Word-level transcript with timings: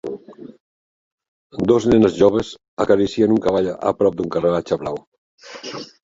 Dos 1.71 1.85
nenes 1.91 2.15
joves 2.21 2.49
acaricien 2.85 3.35
un 3.35 3.41
cavall 3.43 3.69
a 3.91 3.93
prop 3.99 4.17
d'un 4.23 4.31
carruatge 4.37 4.79
blau. 4.85 4.99